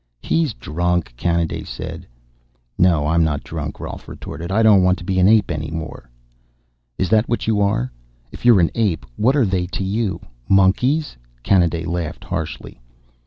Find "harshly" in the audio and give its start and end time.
12.23-12.81